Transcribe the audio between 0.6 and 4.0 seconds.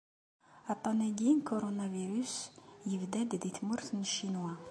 Aṭṭan-agi n Kuṛunavirus yebda-d di tmurt n